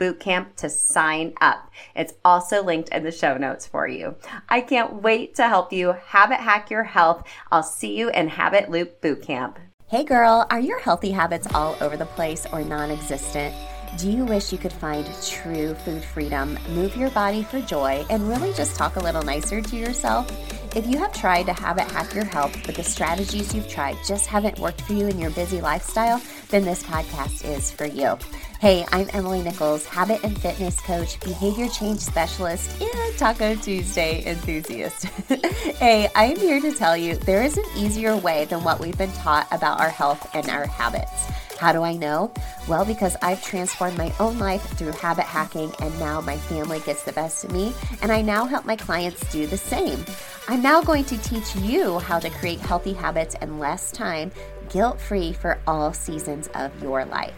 bootcamp 0.00 0.56
to 0.56 0.70
sign 0.70 1.34
up. 1.40 1.70
It's 1.94 2.14
also 2.24 2.64
linked 2.64 2.88
in 2.88 3.04
the 3.04 3.12
show 3.12 3.36
notes 3.36 3.66
for 3.66 3.86
you. 3.86 4.16
I 4.48 4.62
can't 4.62 5.02
wait 5.02 5.34
to 5.36 5.46
help 5.46 5.72
you 5.72 5.92
habit 6.06 6.40
hack 6.40 6.70
your 6.70 6.84
health. 6.84 7.22
I'll 7.52 7.62
see 7.62 7.96
you 7.96 8.08
in 8.10 8.28
Habit 8.28 8.70
Loop 8.70 9.00
Bootcamp. 9.02 9.56
Hey 9.86 10.04
girl, 10.04 10.46
are 10.50 10.60
your 10.60 10.78
healthy 10.78 11.10
habits 11.10 11.46
all 11.52 11.76
over 11.80 11.96
the 11.96 12.06
place 12.06 12.46
or 12.52 12.62
non 12.62 12.90
existent? 12.90 13.54
Do 13.98 14.08
you 14.08 14.24
wish 14.24 14.52
you 14.52 14.58
could 14.58 14.72
find 14.72 15.04
true 15.26 15.74
food 15.74 16.04
freedom, 16.04 16.56
move 16.70 16.96
your 16.96 17.10
body 17.10 17.42
for 17.42 17.60
joy, 17.60 18.04
and 18.08 18.28
really 18.28 18.52
just 18.52 18.76
talk 18.76 18.94
a 18.94 19.00
little 19.00 19.22
nicer 19.22 19.60
to 19.60 19.76
yourself? 19.76 20.30
If 20.76 20.86
you 20.86 20.96
have 20.98 21.12
tried 21.12 21.46
to 21.46 21.52
habit 21.52 21.90
hack 21.90 22.14
your 22.14 22.24
health, 22.24 22.56
but 22.64 22.76
the 22.76 22.84
strategies 22.84 23.52
you've 23.52 23.68
tried 23.68 23.96
just 24.06 24.28
haven't 24.28 24.60
worked 24.60 24.82
for 24.82 24.92
you 24.92 25.08
in 25.08 25.18
your 25.18 25.32
busy 25.32 25.60
lifestyle, 25.60 26.22
then 26.50 26.64
this 26.64 26.82
podcast 26.82 27.44
is 27.44 27.70
for 27.70 27.86
you. 27.86 28.18
Hey, 28.60 28.84
I'm 28.92 29.08
Emily 29.12 29.42
Nichols, 29.42 29.86
habit 29.86 30.22
and 30.24 30.38
fitness 30.38 30.80
coach, 30.80 31.18
behavior 31.20 31.68
change 31.68 32.00
specialist, 32.00 32.80
and 32.80 33.16
Taco 33.16 33.54
Tuesday 33.54 34.24
enthusiast. 34.26 35.04
hey, 35.78 36.08
I'm 36.14 36.36
here 36.36 36.60
to 36.60 36.72
tell 36.72 36.96
you 36.96 37.16
there 37.16 37.42
is 37.42 37.56
an 37.56 37.64
easier 37.76 38.16
way 38.16 38.44
than 38.46 38.64
what 38.64 38.80
we've 38.80 38.98
been 38.98 39.12
taught 39.12 39.46
about 39.52 39.80
our 39.80 39.88
health 39.88 40.28
and 40.34 40.48
our 40.50 40.66
habits. 40.66 41.26
How 41.60 41.72
do 41.72 41.82
I 41.82 41.94
know? 41.94 42.32
Well, 42.68 42.84
because 42.84 43.16
I've 43.20 43.42
transformed 43.42 43.98
my 43.98 44.12
own 44.18 44.38
life 44.38 44.62
through 44.78 44.92
habit 44.92 45.26
hacking, 45.26 45.72
and 45.80 45.98
now 46.00 46.20
my 46.20 46.36
family 46.36 46.80
gets 46.80 47.02
the 47.04 47.12
best 47.12 47.44
of 47.44 47.52
me, 47.52 47.74
and 48.02 48.10
I 48.10 48.22
now 48.22 48.46
help 48.46 48.64
my 48.64 48.76
clients 48.76 49.30
do 49.30 49.46
the 49.46 49.58
same. 49.58 50.04
I'm 50.48 50.62
now 50.62 50.82
going 50.82 51.04
to 51.04 51.18
teach 51.18 51.54
you 51.56 51.98
how 51.98 52.18
to 52.18 52.30
create 52.30 52.60
healthy 52.60 52.94
habits 52.94 53.36
in 53.42 53.58
less 53.58 53.92
time, 53.92 54.32
guilt 54.70 55.00
free 55.00 55.32
for 55.32 55.58
all 55.66 55.92
seasons 55.92 56.48
of 56.54 56.82
your 56.82 57.04
life. 57.04 57.34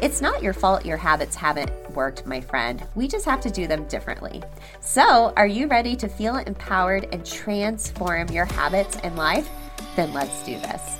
It's 0.00 0.20
not 0.20 0.42
your 0.42 0.52
fault 0.52 0.84
your 0.84 0.98
habits 0.98 1.34
haven't 1.34 1.72
worked, 1.92 2.26
my 2.26 2.40
friend. 2.40 2.86
We 2.94 3.08
just 3.08 3.24
have 3.24 3.40
to 3.40 3.50
do 3.50 3.66
them 3.66 3.88
differently. 3.88 4.42
So, 4.80 5.32
are 5.36 5.46
you 5.46 5.66
ready 5.66 5.96
to 5.96 6.08
feel 6.08 6.36
empowered 6.36 7.08
and 7.10 7.24
transform 7.24 8.28
your 8.28 8.44
habits 8.44 8.98
and 9.02 9.16
life? 9.16 9.48
Then 9.96 10.12
let's 10.12 10.44
do 10.44 10.58
this. 10.58 10.98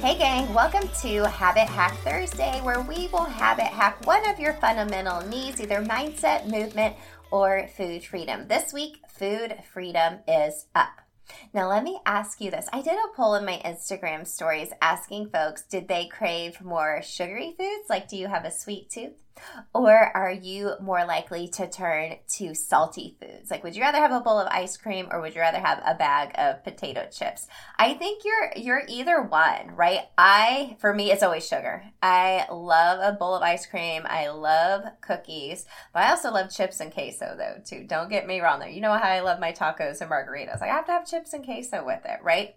Hey, 0.00 0.18
gang, 0.18 0.52
welcome 0.52 0.88
to 1.00 1.26
Habit 1.26 1.68
Hack 1.68 1.96
Thursday, 2.04 2.60
where 2.62 2.82
we 2.82 3.08
will 3.08 3.24
habit 3.24 3.64
hack 3.64 4.06
one 4.06 4.28
of 4.28 4.38
your 4.38 4.52
fundamental 4.54 5.26
needs, 5.26 5.58
either 5.60 5.82
mindset, 5.82 6.46
movement, 6.46 6.94
or 7.30 7.66
food 7.76 8.04
freedom. 8.04 8.46
This 8.46 8.74
week, 8.74 8.98
food 9.08 9.56
freedom 9.72 10.18
is 10.28 10.66
up. 10.74 11.05
Now, 11.52 11.68
let 11.68 11.84
me 11.84 11.98
ask 12.06 12.40
you 12.40 12.50
this. 12.50 12.68
I 12.72 12.82
did 12.82 12.94
a 12.94 13.14
poll 13.16 13.34
in 13.34 13.44
my 13.44 13.60
Instagram 13.64 14.26
stories 14.26 14.72
asking 14.80 15.30
folks, 15.30 15.62
did 15.62 15.88
they 15.88 16.06
crave 16.06 16.60
more 16.60 17.02
sugary 17.02 17.54
foods? 17.58 17.88
Like, 17.88 18.08
do 18.08 18.16
you 18.16 18.28
have 18.28 18.44
a 18.44 18.50
sweet 18.50 18.90
tooth? 18.90 19.25
Or 19.74 20.16
are 20.16 20.32
you 20.32 20.72
more 20.80 21.04
likely 21.04 21.48
to 21.48 21.68
turn 21.68 22.16
to 22.36 22.54
salty 22.54 23.16
foods? 23.20 23.50
Like 23.50 23.62
would 23.62 23.76
you 23.76 23.82
rather 23.82 23.98
have 23.98 24.12
a 24.12 24.20
bowl 24.20 24.38
of 24.38 24.48
ice 24.48 24.76
cream 24.76 25.08
or 25.10 25.20
would 25.20 25.34
you 25.34 25.40
rather 25.40 25.58
have 25.58 25.82
a 25.84 25.94
bag 25.94 26.32
of 26.36 26.64
potato 26.64 27.08
chips? 27.10 27.46
I 27.78 27.94
think 27.94 28.22
you're 28.24 28.52
you're 28.56 28.82
either 28.88 29.22
one, 29.22 29.74
right? 29.74 30.00
I 30.16 30.76
for 30.80 30.94
me 30.94 31.10
it's 31.10 31.22
always 31.22 31.46
sugar. 31.46 31.84
I 32.02 32.46
love 32.50 33.00
a 33.02 33.16
bowl 33.16 33.34
of 33.34 33.42
ice 33.42 33.66
cream. 33.66 34.02
I 34.06 34.28
love 34.28 34.84
cookies, 35.00 35.66
but 35.92 36.02
I 36.02 36.10
also 36.10 36.30
love 36.30 36.50
chips 36.50 36.80
and 36.80 36.92
queso 36.92 37.34
though 37.36 37.60
too. 37.64 37.84
Don't 37.86 38.10
get 38.10 38.26
me 38.26 38.40
wrong 38.40 38.60
there. 38.60 38.68
You 38.68 38.80
know 38.80 38.92
how 38.92 39.08
I 39.08 39.20
love 39.20 39.40
my 39.40 39.52
tacos 39.52 40.00
and 40.00 40.10
margaritas. 40.10 40.62
I 40.62 40.68
have 40.68 40.86
to 40.86 40.92
have 40.92 41.06
chips 41.06 41.32
and 41.32 41.44
queso 41.44 41.84
with 41.84 42.04
it, 42.04 42.20
right? 42.22 42.54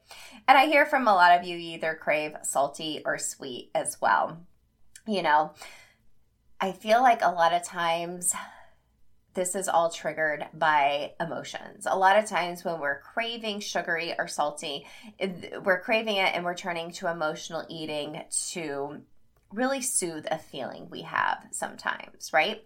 And 0.48 0.58
I 0.58 0.68
hear 0.68 0.86
from 0.86 1.08
a 1.08 1.14
lot 1.14 1.38
of 1.38 1.46
you, 1.46 1.58
you 1.58 1.76
either 1.76 1.98
crave 2.00 2.36
salty 2.44 3.02
or 3.06 3.18
sweet 3.18 3.72
as 3.76 3.98
well. 4.02 4.46
You 5.08 5.24
know, 5.24 5.54
I 6.62 6.74
feel 6.74 7.02
like 7.02 7.22
a 7.22 7.32
lot 7.32 7.54
of 7.54 7.64
times 7.64 8.34
this 9.34 9.56
is 9.56 9.70
all 9.70 9.90
triggered 9.90 10.48
by 10.54 11.14
emotions. 11.20 11.88
A 11.90 11.98
lot 11.98 12.18
of 12.18 12.26
times 12.26 12.66
when 12.66 12.80
we're 12.80 13.00
craving 13.00 13.62
sugary 13.62 14.14
or 14.18 14.28
salty, 14.28 14.86
we're 15.64 15.80
craving 15.80 16.18
it 16.18 16.36
and 16.36 16.44
we're 16.44 16.56
turning 16.56 16.92
to 16.94 17.10
emotional 17.10 17.66
eating 17.70 18.24
to 18.50 19.02
really 19.54 19.82
soothe 19.82 20.26
a 20.30 20.38
feeling 20.38 20.90
we 20.90 21.04
have 21.04 21.46
sometimes, 21.52 22.32
right? 22.34 22.66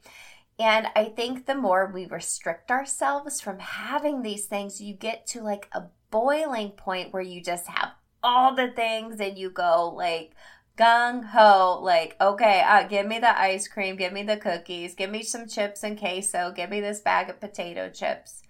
And 0.58 0.88
I 0.96 1.06
think 1.06 1.46
the 1.46 1.56
more 1.56 1.92
we 1.94 2.06
restrict 2.06 2.72
ourselves 2.72 3.42
from 3.42 3.60
having 3.60 4.22
these 4.22 4.46
things, 4.46 4.82
you 4.82 4.94
get 4.94 5.28
to 5.28 5.42
like 5.42 5.68
a 5.72 5.84
boiling 6.10 6.72
point 6.72 7.14
where 7.14 7.24
you 7.24 7.42
just 7.42 7.68
have 7.68 7.92
all 8.24 8.56
the 8.56 8.70
things 8.70 9.20
and 9.20 9.38
you 9.38 9.50
go 9.50 9.90
like, 9.90 10.32
gung 10.78 11.24
ho, 11.26 11.80
like, 11.82 12.16
okay, 12.20 12.64
uh, 12.66 12.88
give 12.88 13.06
me 13.06 13.20
the 13.20 13.40
ice 13.40 13.68
cream, 13.68 13.96
give 13.96 14.12
me 14.12 14.24
the 14.24 14.38
cookies, 14.38 14.96
give 14.96 15.10
me 15.10 15.24
some 15.24 15.48
chips 15.48 15.84
and 15.84 15.98
queso, 15.98 16.52
give 16.52 16.70
me 16.70 16.82
this 16.82 17.00
bag 17.00 17.30
of 17.30 17.40
potato 17.40 17.90
chips. 17.90 18.42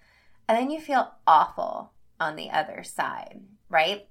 And 0.48 0.56
then 0.56 0.70
you 0.70 0.80
feel 0.80 1.12
awful 1.26 1.92
on 2.18 2.36
the 2.36 2.50
other 2.50 2.82
side, 2.82 3.40
right? 3.68 4.06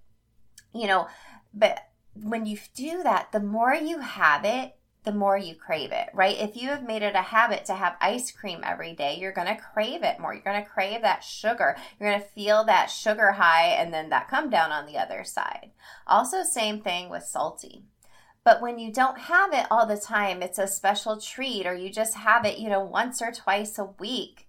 You 0.74 0.88
know, 0.88 1.08
but 1.54 1.80
when 2.14 2.46
you 2.46 2.58
do 2.76 3.02
that, 3.04 3.32
the 3.32 3.40
more 3.40 3.74
you 3.74 4.00
have 4.00 4.46
it, 4.46 4.76
the 5.04 5.12
more 5.12 5.38
you 5.38 5.54
crave 5.54 5.92
it, 5.92 6.10
right? 6.14 6.38
If 6.40 6.56
you 6.56 6.70
have 6.70 6.88
made 6.88 7.02
it 7.02 7.16
a 7.16 7.22
habit 7.22 7.66
to 7.66 7.74
have 7.74 7.98
ice 8.00 8.32
cream 8.32 8.62
every 8.64 8.94
day, 8.94 9.18
you're 9.20 9.34
going 9.34 9.48
to 9.48 9.62
crave 9.62 10.02
it 10.02 10.20
more. 10.20 10.34
You're 10.34 10.44
going 10.44 10.64
to 10.64 10.70
crave 10.70 11.02
that 11.02 11.24
sugar. 11.24 11.76
You're 12.00 12.10
going 12.10 12.22
to 12.22 12.28
feel 12.28 12.64
that 12.66 12.90
sugar 12.90 13.34
high 13.34 13.68
and 13.68 13.94
then 13.94 14.10
that 14.10 14.30
come 14.30 14.50
down 14.50 14.72
on 14.72 14.86
the 14.86 14.98
other 14.98 15.26
side. 15.26 15.72
Also, 16.08 16.44
same 16.44 16.80
thing 16.80 17.10
with 17.10 17.24
salty 17.24 17.84
but 18.44 18.62
when 18.62 18.78
you 18.78 18.92
don't 18.92 19.18
have 19.18 19.54
it 19.54 19.66
all 19.72 19.86
the 19.86 19.98
time, 19.98 20.42
it's 20.42 20.60
a 20.60 20.68
special 20.68 21.18
treat, 21.18 21.66
or 21.66 21.74
you 21.74 21.90
just 21.90 22.16
have 22.16 22.46
it, 22.46 22.60
you 22.60 22.70
know, 22.70 22.84
once 22.84 23.22
or 23.22 23.32
twice 23.32 23.78
a 23.78 23.86
week. 24.00 24.48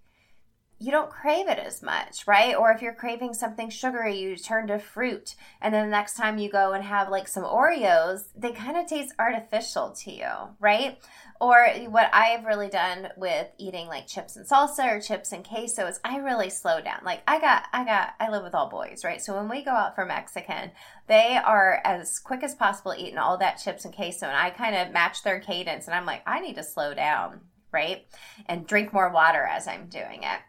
You 0.77 0.91
don't 0.91 1.09
crave 1.09 1.47
it 1.47 1.57
as 1.57 1.81
much, 1.81 2.27
right? 2.27 2.53
Or 2.53 2.69
if 2.71 2.81
you're 2.81 2.93
craving 2.93 3.33
something 3.33 3.69
sugary, 3.69 4.17
you 4.17 4.35
turn 4.35 4.67
to 4.67 4.77
fruit. 4.77 5.35
And 5.61 5.73
then 5.73 5.85
the 5.85 5.91
next 5.91 6.17
time 6.17 6.37
you 6.37 6.49
go 6.49 6.73
and 6.73 6.83
have 6.83 7.09
like 7.09 7.29
some 7.29 7.45
Oreos, 7.45 8.25
they 8.35 8.51
kind 8.51 8.75
of 8.75 8.85
taste 8.85 9.13
artificial 9.17 9.95
to 10.03 10.11
you, 10.11 10.29
right? 10.59 10.99
Or 11.39 11.65
what 11.87 12.09
I've 12.13 12.43
really 12.43 12.67
done 12.67 13.09
with 13.15 13.47
eating 13.57 13.87
like 13.87 14.07
chips 14.07 14.35
and 14.35 14.45
salsa 14.45 14.97
or 14.97 15.01
chips 15.01 15.31
and 15.31 15.47
queso 15.47 15.87
is 15.87 15.99
I 16.03 16.17
really 16.17 16.49
slow 16.49 16.81
down. 16.81 16.99
Like 17.05 17.21
I 17.25 17.39
got, 17.39 17.63
I 17.71 17.85
got, 17.85 18.13
I 18.19 18.29
live 18.29 18.43
with 18.43 18.55
all 18.55 18.69
boys, 18.69 19.05
right? 19.05 19.21
So 19.21 19.35
when 19.35 19.47
we 19.47 19.63
go 19.63 19.71
out 19.71 19.95
for 19.95 20.05
Mexican, 20.05 20.71
they 21.07 21.37
are 21.37 21.81
as 21.85 22.19
quick 22.19 22.43
as 22.43 22.53
possible 22.53 22.93
eating 22.97 23.17
all 23.17 23.37
that 23.37 23.61
chips 23.63 23.85
and 23.85 23.95
queso. 23.95 24.27
And 24.27 24.35
I 24.35 24.49
kind 24.49 24.75
of 24.75 24.93
match 24.93 25.23
their 25.23 25.39
cadence 25.39 25.87
and 25.87 25.95
I'm 25.95 26.05
like, 26.05 26.21
I 26.25 26.41
need 26.41 26.55
to 26.55 26.63
slow 26.63 26.93
down, 26.93 27.41
right? 27.71 28.05
And 28.47 28.67
drink 28.67 28.91
more 28.91 29.09
water 29.09 29.43
as 29.43 29.69
I'm 29.69 29.87
doing 29.87 30.23
it. 30.23 30.39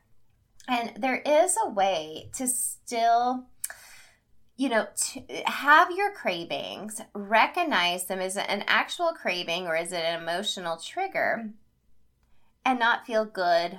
And 0.69 0.93
there 0.97 1.23
is 1.25 1.57
a 1.65 1.71
way 1.71 2.31
to 2.35 2.49
still 2.49 3.47
you 4.57 4.71
know, 4.71 4.87
have 5.45 5.91
your 5.91 6.13
cravings, 6.13 7.01
recognize 7.15 8.07
them 8.07 8.21
as 8.21 8.37
an 8.37 8.65
actual 8.67 9.13
craving 9.13 9.67
or 9.67 9.77
is 9.77 9.93
it 9.93 10.03
an 10.03 10.23
emotional 10.23 10.79
trigger, 10.79 11.43
mm. 11.45 11.53
and 12.65 12.79
not 12.79 13.07
feel 13.07 13.27
good 13.27 13.79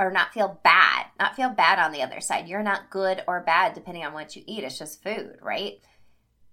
or 0.00 0.10
not 0.10 0.32
feel 0.32 0.60
bad. 0.64 1.06
Not 1.20 1.36
feel 1.36 1.50
bad 1.50 1.78
on 1.78 1.92
the 1.92 2.02
other 2.02 2.20
side. 2.20 2.48
You're 2.48 2.62
not 2.62 2.90
good 2.90 3.22
or 3.28 3.42
bad 3.42 3.74
depending 3.74 4.04
on 4.04 4.14
what 4.14 4.34
you 4.34 4.42
eat. 4.46 4.64
It's 4.64 4.78
just 4.78 5.02
food, 5.02 5.36
right? 5.42 5.74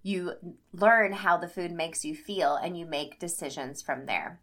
You 0.04 0.34
learn 0.74 1.14
how 1.14 1.38
the 1.38 1.48
food 1.48 1.72
makes 1.72 2.04
you 2.04 2.14
feel 2.14 2.56
and 2.56 2.78
you 2.78 2.86
make 2.86 3.20
decisions 3.20 3.82
from 3.82 4.06
there. 4.06 4.42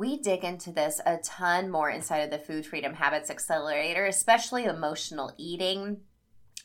We 0.00 0.16
dig 0.16 0.44
into 0.44 0.72
this 0.72 0.98
a 1.04 1.18
ton 1.18 1.70
more 1.70 1.90
inside 1.90 2.20
of 2.20 2.30
the 2.30 2.38
Food 2.38 2.64
Freedom 2.64 2.94
Habits 2.94 3.28
Accelerator, 3.28 4.06
especially 4.06 4.64
emotional 4.64 5.30
eating 5.36 5.98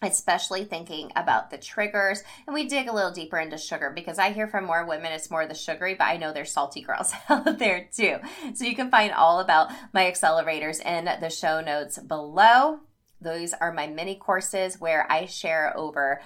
especially 0.02 0.66
thinking 0.66 1.10
about 1.16 1.50
the 1.50 1.58
triggers. 1.58 2.22
And 2.46 2.54
we 2.54 2.68
dig 2.68 2.88
a 2.88 2.94
little 2.94 3.14
deeper 3.14 3.40
into 3.40 3.58
sugar 3.58 3.92
because 3.96 4.20
I 4.20 4.32
hear 4.32 4.48
from 4.48 4.66
more 4.66 4.86
women 4.86 5.12
it's 5.12 5.32
more 5.32 5.48
the 5.48 5.54
sugary, 5.54 5.96
but 5.96 6.06
I 6.06 6.18
know 6.18 6.32
there's 6.32 6.52
salty 6.52 6.82
girls 6.82 7.14
out 7.30 7.58
there 7.60 7.90
too. 7.94 8.18
So 8.54 8.66
you 8.66 8.76
can 8.76 8.92
find 8.92 9.14
all 9.14 9.40
about 9.40 9.70
my 9.94 10.04
accelerators 10.04 10.82
in 10.82 11.06
the 11.20 11.30
show 11.30 11.60
notes 11.60 11.98
below. 11.98 12.80
Those 13.20 13.54
are 13.54 13.74
my 13.74 13.88
mini 13.88 14.16
courses 14.16 14.80
where 14.80 15.10
I 15.12 15.26
share 15.26 15.76
over 15.78 16.22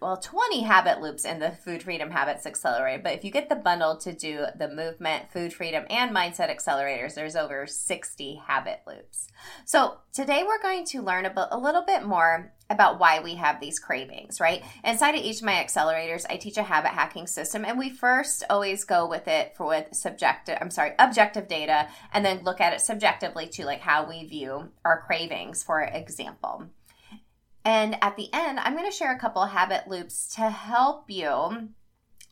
well 0.00 0.16
20 0.16 0.62
habit 0.62 1.00
loops 1.00 1.24
in 1.24 1.38
the 1.38 1.50
food 1.50 1.82
freedom 1.82 2.10
habits 2.10 2.46
accelerator 2.46 3.02
but 3.02 3.12
if 3.12 3.24
you 3.24 3.30
get 3.30 3.48
the 3.48 3.56
bundle 3.56 3.96
to 3.96 4.12
do 4.12 4.46
the 4.56 4.68
movement 4.68 5.30
food 5.30 5.52
freedom 5.52 5.84
and 5.90 6.14
mindset 6.14 6.54
accelerators 6.54 7.14
there's 7.14 7.36
over 7.36 7.66
60 7.66 8.40
habit 8.46 8.80
loops. 8.86 9.28
So 9.64 9.98
today 10.12 10.42
we're 10.46 10.62
going 10.62 10.84
to 10.86 11.02
learn 11.02 11.26
about 11.26 11.48
a 11.50 11.58
little 11.58 11.82
bit 11.82 12.04
more 12.04 12.52
about 12.68 13.00
why 13.00 13.20
we 13.20 13.34
have 13.34 13.60
these 13.60 13.78
cravings 13.78 14.40
right? 14.40 14.62
Inside 14.84 15.16
of 15.16 15.24
each 15.24 15.38
of 15.38 15.44
my 15.44 15.54
accelerators 15.54 16.24
i 16.30 16.36
teach 16.36 16.56
a 16.56 16.62
habit 16.62 16.90
hacking 16.90 17.26
system 17.26 17.64
and 17.64 17.78
we 17.78 17.90
first 17.90 18.44
always 18.48 18.84
go 18.84 19.06
with 19.06 19.28
it 19.28 19.56
for 19.56 19.66
with 19.66 19.88
subjective 19.92 20.56
i'm 20.60 20.70
sorry 20.70 20.92
objective 20.98 21.48
data 21.48 21.88
and 22.12 22.24
then 22.24 22.42
look 22.42 22.60
at 22.60 22.72
it 22.72 22.80
subjectively 22.80 23.46
to 23.46 23.64
like 23.64 23.80
how 23.80 24.08
we 24.08 24.24
view 24.24 24.68
our 24.84 25.02
cravings 25.02 25.62
for 25.62 25.82
example 25.82 26.66
and 27.64 27.96
at 28.02 28.16
the 28.16 28.28
end, 28.32 28.58
I'm 28.60 28.76
going 28.76 28.90
to 28.90 28.96
share 28.96 29.14
a 29.14 29.18
couple 29.18 29.44
habit 29.44 29.88
loops 29.88 30.34
to 30.36 30.50
help 30.50 31.10
you 31.10 31.70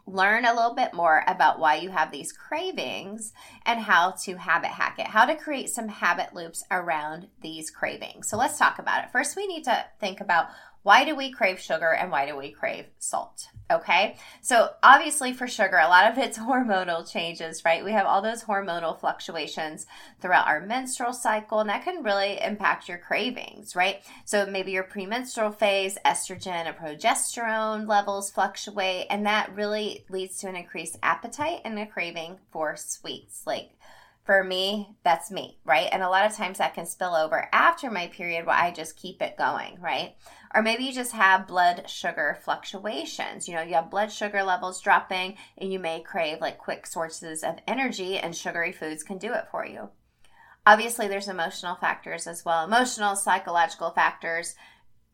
learn 0.07 0.47
a 0.47 0.55
little 0.55 0.75
bit 0.75 0.95
more 0.95 1.23
about 1.27 1.59
why 1.59 1.77
you 1.77 1.91
have 1.91 2.11
these 2.11 2.33
cravings 2.33 3.33
and 3.67 3.81
how 3.81 4.13
to 4.23 4.37
habit 4.37 4.71
hack 4.71 4.99
it, 4.99 5.07
how 5.07 5.27
to 5.27 5.37
create 5.37 5.69
some 5.69 5.89
habit 5.89 6.35
loops 6.35 6.65
around 6.71 7.29
these 7.43 7.71
cravings. 7.71 8.29
So 8.29 8.39
let's 8.39 8.59
talk 8.59 8.79
about 8.79 9.05
it. 9.05 9.11
First, 9.11 9.37
we 9.37 9.47
need 9.47 9.65
to 9.65 9.85
think 10.01 10.21
about 10.21 10.47
why 10.83 11.05
do 11.05 11.15
we 11.15 11.31
crave 11.31 11.61
sugar 11.61 11.93
and 11.93 12.11
why 12.11 12.27
do 12.27 12.37
we 12.37 12.51
crave 12.51 12.87
salt? 12.99 13.49
Okay. 13.71 14.17
So, 14.41 14.71
obviously, 14.83 15.35
for 15.35 15.47
sugar, 15.47 15.77
a 15.77 15.89
lot 15.89 16.11
of 16.11 16.17
it's 16.17 16.39
hormonal 16.39 17.11
changes, 17.11 17.65
right? 17.65 17.85
We 17.85 17.93
have 17.93 18.07
all 18.07 18.23
those 18.23 18.43
hormonal 18.43 18.99
fluctuations 18.99 19.87
throughout 20.21 20.47
our 20.47 20.61
menstrual 20.61 21.13
cycle, 21.13 21.61
and 21.61 21.69
that 21.69 21.85
can 21.85 22.03
really 22.03 22.41
impact 22.41 22.89
your 22.89 22.97
cravings, 22.97 23.77
right? 23.77 24.01
So, 24.25 24.47
maybe 24.47 24.73
your 24.73 24.85
premenstrual 24.85 25.51
phase, 25.51 25.99
estrogen 26.07 26.67
and 26.67 26.77
progesterone 26.77 27.87
levels 27.87 28.31
fluctuate, 28.31 29.09
and 29.11 29.27
that 29.27 29.55
really 29.55 30.07
leads 30.09 30.39
to 30.39 30.49
an 30.49 30.57
increased 30.57 30.97
appetite 31.03 31.61
and 31.65 31.79
a 31.79 31.87
craving 31.87 32.39
for 32.51 32.75
sweets 32.77 33.43
like 33.47 33.73
for 34.29 34.45
me, 34.45 34.95
that's 35.05 35.31
me, 35.31 35.57
right? 35.65 35.89
And 35.91 36.03
a 36.03 36.11
lot 36.11 36.27
of 36.27 36.37
times 36.37 36.59
that 36.59 36.75
can 36.75 36.85
spill 36.85 37.15
over 37.15 37.49
after 37.51 37.91
my 37.91 38.09
period 38.09 38.45
where 38.45 38.55
I 38.55 38.71
just 38.71 38.99
keep 38.99 39.23
it 39.23 39.39
going, 39.39 39.79
right? 39.81 40.17
Or 40.55 40.61
maybe 40.61 40.85
you 40.85 40.93
just 40.93 41.13
have 41.13 41.49
blood 41.49 41.89
sugar 41.89 42.37
fluctuations. 42.43 43.49
You 43.49 43.55
know, 43.55 43.63
you 43.63 43.73
have 43.73 43.91
blood 43.91 44.13
sugar 44.13 44.43
levels 44.43 44.83
dropping 44.83 45.39
and 45.57 45.73
you 45.73 45.79
may 45.79 46.03
crave 46.03 46.43
like 46.43 46.59
quick 46.59 46.87
sources 46.87 47.43
of 47.43 47.57
energy, 47.67 48.19
and 48.19 48.37
sugary 48.37 48.71
foods 48.71 49.03
can 49.03 49.17
do 49.17 49.33
it 49.33 49.47
for 49.51 49.65
you. 49.65 49.89
Obviously, 50.67 51.09
there's 51.09 51.29
emotional 51.29 51.77
factors 51.77 52.27
as 52.27 52.45
well 52.45 52.67
emotional, 52.67 53.17
psychological 53.17 53.93
factors. 53.93 54.55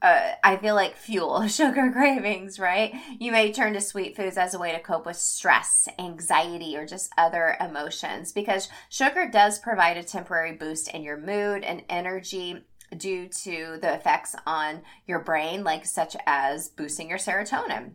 Uh, 0.04 0.34
I 0.44 0.58
feel 0.58 0.74
like 0.74 0.96
fuel 0.96 1.48
sugar 1.48 1.90
cravings, 1.90 2.58
right? 2.58 2.94
You 3.18 3.32
may 3.32 3.50
turn 3.50 3.72
to 3.72 3.80
sweet 3.80 4.14
foods 4.14 4.36
as 4.36 4.52
a 4.52 4.58
way 4.58 4.70
to 4.72 4.78
cope 4.78 5.06
with 5.06 5.16
stress, 5.16 5.88
anxiety, 5.98 6.76
or 6.76 6.84
just 6.84 7.10
other 7.16 7.56
emotions 7.58 8.30
because 8.30 8.68
sugar 8.90 9.26
does 9.26 9.58
provide 9.58 9.96
a 9.96 10.02
temporary 10.02 10.52
boost 10.52 10.88
in 10.88 11.04
your 11.04 11.16
mood 11.16 11.64
and 11.64 11.84
energy 11.88 12.66
due 12.94 13.28
to 13.28 13.78
the 13.80 13.94
effects 13.94 14.36
on 14.46 14.82
your 15.06 15.20
brain, 15.20 15.64
like 15.64 15.86
such 15.86 16.18
as 16.26 16.68
boosting 16.68 17.08
your 17.08 17.16
serotonin. 17.16 17.92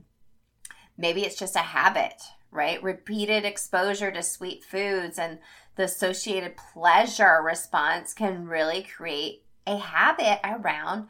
Maybe 0.97 1.21
it's 1.21 1.37
just 1.37 1.55
a 1.55 1.59
habit, 1.59 2.23
right? 2.49 2.81
Repeated 2.81 3.45
exposure 3.45 4.11
to 4.11 4.23
sweet 4.23 4.63
foods 4.63 5.19
and 5.19 5.37
the 5.75 5.83
associated 5.83 6.57
pleasure 6.57 7.39
response 7.43 8.15
can 8.15 8.47
really 8.47 8.81
create 8.81 9.43
a 9.67 9.77
habit 9.77 10.39
around 10.43 11.07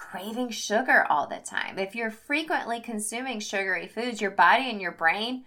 craving 0.00 0.50
sugar 0.50 1.04
all 1.08 1.26
the 1.26 1.38
time. 1.38 1.78
If 1.78 1.94
you're 1.94 2.10
frequently 2.10 2.80
consuming 2.80 3.38
sugary 3.38 3.86
foods, 3.86 4.20
your 4.20 4.30
body 4.30 4.70
and 4.70 4.80
your 4.80 4.92
brain 4.92 5.44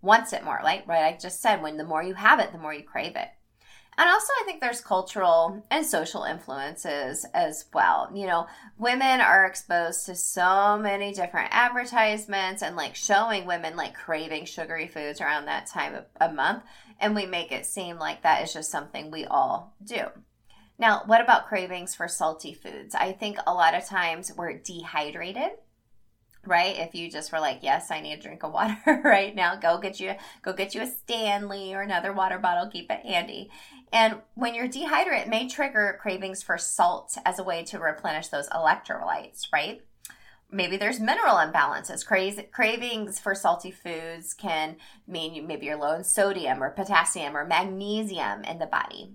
wants 0.00 0.32
it 0.32 0.44
more. 0.44 0.60
Like 0.62 0.86
right, 0.86 1.12
I 1.12 1.18
just 1.20 1.42
said, 1.42 1.60
when 1.60 1.76
the 1.76 1.84
more 1.84 2.02
you 2.02 2.14
have 2.14 2.38
it, 2.38 2.52
the 2.52 2.58
more 2.58 2.72
you 2.72 2.84
crave 2.84 3.16
it. 3.16 3.28
And 3.98 4.08
also, 4.08 4.32
I 4.40 4.44
think 4.44 4.60
there's 4.60 4.82
cultural 4.82 5.64
and 5.70 5.84
social 5.84 6.24
influences 6.24 7.26
as 7.32 7.64
well. 7.72 8.10
You 8.14 8.26
know, 8.26 8.46
women 8.78 9.20
are 9.20 9.46
exposed 9.46 10.06
to 10.06 10.14
so 10.14 10.78
many 10.78 11.12
different 11.12 11.48
advertisements 11.50 12.62
and 12.62 12.76
like 12.76 12.94
showing 12.94 13.46
women 13.46 13.74
like 13.74 13.94
craving 13.94 14.44
sugary 14.44 14.86
foods 14.86 15.20
around 15.20 15.46
that 15.46 15.66
time 15.66 15.94
of 15.94 16.04
a 16.20 16.32
month. 16.32 16.62
And 17.00 17.14
we 17.14 17.26
make 17.26 17.52
it 17.52 17.66
seem 17.66 17.98
like 17.98 18.22
that 18.22 18.44
is 18.44 18.52
just 18.52 18.70
something 18.70 19.10
we 19.10 19.24
all 19.24 19.74
do. 19.82 20.04
Now, 20.78 21.02
what 21.06 21.22
about 21.22 21.48
cravings 21.48 21.94
for 21.94 22.06
salty 22.06 22.52
foods? 22.52 22.94
I 22.94 23.12
think 23.12 23.38
a 23.46 23.54
lot 23.54 23.74
of 23.74 23.86
times 23.86 24.32
we're 24.36 24.58
dehydrated 24.58 25.52
right? 26.46 26.78
If 26.78 26.94
you 26.94 27.10
just 27.10 27.32
were 27.32 27.40
like, 27.40 27.60
yes, 27.62 27.90
I 27.90 28.00
need 28.00 28.18
a 28.18 28.22
drink 28.22 28.42
of 28.42 28.52
water 28.52 28.76
right 29.04 29.34
now, 29.34 29.56
go 29.56 29.78
get 29.78 30.00
you 30.00 30.14
go 30.42 30.52
get 30.52 30.74
you 30.74 30.82
a 30.82 30.86
Stanley 30.86 31.74
or 31.74 31.82
another 31.82 32.12
water 32.12 32.38
bottle, 32.38 32.70
keep 32.70 32.90
it 32.90 33.04
handy. 33.04 33.50
And 33.92 34.20
when 34.34 34.54
you're 34.54 34.68
dehydrated, 34.68 35.26
it 35.26 35.30
may 35.30 35.48
trigger 35.48 35.98
cravings 36.00 36.42
for 36.42 36.58
salt 36.58 37.16
as 37.24 37.38
a 37.38 37.44
way 37.44 37.64
to 37.64 37.78
replenish 37.78 38.28
those 38.28 38.48
electrolytes, 38.48 39.52
right? 39.52 39.82
Maybe 40.50 40.76
there's 40.76 41.00
mineral 41.00 41.36
imbalances. 41.36 42.06
cravings 42.52 43.18
for 43.18 43.34
salty 43.34 43.72
foods 43.72 44.32
can 44.32 44.76
mean 45.06 45.34
you, 45.34 45.42
maybe 45.42 45.66
you're 45.66 45.76
low 45.76 45.94
in 45.94 46.04
sodium 46.04 46.62
or 46.62 46.70
potassium 46.70 47.36
or 47.36 47.44
magnesium 47.44 48.44
in 48.44 48.58
the 48.58 48.66
body. 48.66 49.14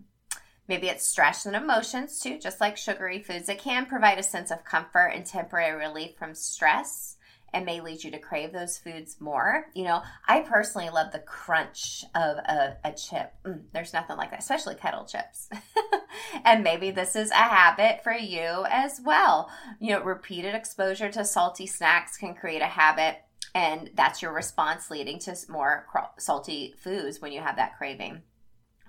Maybe 0.71 0.87
it's 0.87 1.05
stress 1.05 1.45
and 1.45 1.53
emotions 1.53 2.21
too, 2.21 2.39
just 2.39 2.61
like 2.61 2.77
sugary 2.77 3.21
foods. 3.21 3.49
It 3.49 3.59
can 3.59 3.85
provide 3.85 4.17
a 4.17 4.23
sense 4.23 4.51
of 4.51 4.63
comfort 4.63 5.07
and 5.07 5.25
temporary 5.25 5.77
relief 5.77 6.15
from 6.17 6.33
stress 6.33 7.17
and 7.51 7.65
may 7.65 7.81
lead 7.81 8.05
you 8.05 8.11
to 8.11 8.17
crave 8.17 8.53
those 8.53 8.77
foods 8.77 9.19
more. 9.19 9.65
You 9.73 9.83
know, 9.83 10.01
I 10.29 10.39
personally 10.39 10.89
love 10.89 11.11
the 11.11 11.19
crunch 11.19 12.05
of 12.15 12.37
a, 12.37 12.77
a 12.85 12.93
chip. 12.93 13.33
Mm, 13.43 13.63
there's 13.73 13.91
nothing 13.91 14.15
like 14.15 14.31
that, 14.31 14.39
especially 14.39 14.75
kettle 14.75 15.03
chips. 15.03 15.49
and 16.45 16.63
maybe 16.63 16.89
this 16.89 17.17
is 17.17 17.31
a 17.31 17.33
habit 17.33 18.01
for 18.01 18.13
you 18.13 18.65
as 18.69 19.01
well. 19.03 19.49
You 19.81 19.89
know, 19.89 20.01
repeated 20.01 20.55
exposure 20.55 21.11
to 21.11 21.25
salty 21.25 21.67
snacks 21.67 22.15
can 22.15 22.33
create 22.33 22.61
a 22.61 22.67
habit, 22.67 23.17
and 23.53 23.89
that's 23.95 24.21
your 24.21 24.31
response 24.31 24.89
leading 24.89 25.19
to 25.19 25.35
more 25.49 25.85
salty 26.17 26.75
foods 26.81 27.19
when 27.19 27.33
you 27.33 27.41
have 27.41 27.57
that 27.57 27.77
craving. 27.77 28.21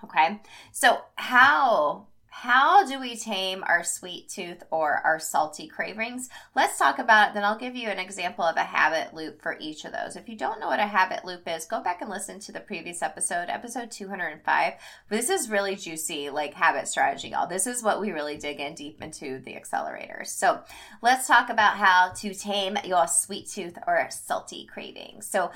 Okay, 0.03 0.41
so 0.71 1.01
how 1.15 2.07
How 2.35 2.83
do 2.85 2.99
we 2.99 3.15
tame 3.15 3.63
our 3.63 3.83
sweet 3.83 4.27
tooth 4.27 4.63
or 4.71 4.95
our 5.05 5.19
salty 5.19 5.67
cravings? 5.67 6.29
Let's 6.55 6.79
talk 6.79 6.97
about 6.97 7.29
it. 7.29 7.33
Then 7.35 7.43
I'll 7.43 7.59
give 7.59 7.75
you 7.75 7.87
an 7.87 7.99
example 7.99 8.43
of 8.43 8.57
a 8.57 8.63
habit 8.63 9.13
loop 9.13 9.39
for 9.41 9.55
each 9.61 9.85
of 9.85 9.93
those. 9.93 10.15
If 10.15 10.27
you 10.27 10.35
don't 10.35 10.59
know 10.59 10.67
what 10.67 10.79
a 10.79 10.87
habit 10.87 11.23
loop 11.23 11.47
is, 11.47 11.65
go 11.65 11.81
back 11.81 12.01
and 12.01 12.09
listen 12.09 12.39
to 12.39 12.51
the 12.51 12.59
previous 12.59 13.03
episode, 13.03 13.49
episode 13.49 13.91
205. 13.91 14.73
This 15.09 15.29
is 15.29 15.49
really 15.49 15.75
juicy, 15.75 16.31
like 16.31 16.55
habit 16.55 16.87
strategy, 16.87 17.29
y'all. 17.29 17.47
This 17.47 17.67
is 17.67 17.83
what 17.83 18.01
we 18.01 18.11
really 18.11 18.37
dig 18.37 18.59
in 18.59 18.73
deep 18.73 19.01
into 19.01 19.39
the 19.39 19.53
accelerators. 19.53 20.27
So 20.27 20.59
let's 21.03 21.27
talk 21.27 21.49
about 21.49 21.77
how 21.77 22.13
to 22.17 22.33
tame 22.33 22.77
your 22.83 23.07
sweet 23.07 23.47
tooth 23.47 23.77
or 23.87 24.05
salty 24.09 24.65
cravings. 24.65 25.27
So 25.27 25.51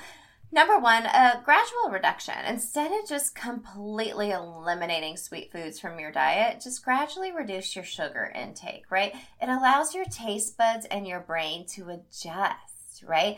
Number 0.50 0.78
one, 0.78 1.04
a 1.04 1.42
gradual 1.44 1.90
reduction. 1.90 2.34
Instead 2.46 2.90
of 2.90 3.06
just 3.06 3.34
completely 3.34 4.30
eliminating 4.30 5.18
sweet 5.18 5.52
foods 5.52 5.78
from 5.78 6.00
your 6.00 6.10
diet, 6.10 6.62
just 6.62 6.82
gradually 6.82 7.32
reduce 7.32 7.76
your 7.76 7.84
sugar 7.84 8.32
intake, 8.34 8.90
right? 8.90 9.14
It 9.42 9.48
allows 9.50 9.94
your 9.94 10.06
taste 10.06 10.56
buds 10.56 10.86
and 10.86 11.06
your 11.06 11.20
brain 11.20 11.66
to 11.74 11.90
adjust, 11.90 13.04
right? 13.06 13.36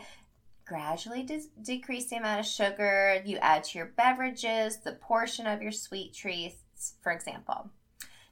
Gradually 0.65 1.23
de- 1.23 1.49
decrease 1.61 2.09
the 2.09 2.15
amount 2.15 2.39
of 2.39 2.45
sugar 2.45 3.21
you 3.25 3.37
add 3.37 3.65
to 3.65 3.79
your 3.79 3.87
beverages, 3.97 4.77
the 4.77 4.93
portion 4.93 5.45
of 5.47 5.61
your 5.61 5.73
sweet 5.73 6.13
treats, 6.13 6.93
for 7.01 7.11
example. 7.11 7.71